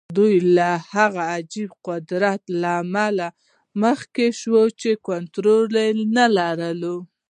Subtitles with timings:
[0.17, 0.59] دوی د
[0.93, 3.27] هغه عجيبه قدرت له امله
[3.81, 3.99] مخ
[4.39, 5.75] شوي چې کنټرول
[6.17, 6.95] نه لري.